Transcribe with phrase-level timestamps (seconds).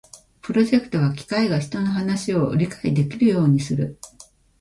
[0.41, 3.99] プロジェクトは機械が人の話を理解できるようにする